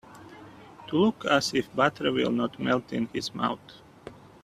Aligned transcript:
To 0.87 0.97
look 0.97 1.25
as 1.25 1.53
if 1.53 1.71
butter 1.75 2.11
will 2.11 2.31
not 2.31 2.57
melt 2.59 2.91
in 2.91 3.05
his 3.13 3.35
mouth. 3.35 3.83